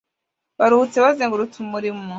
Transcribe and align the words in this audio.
baruhutse 0.59 0.97
bazengurutse 1.05 1.55
umuriro 1.59 1.99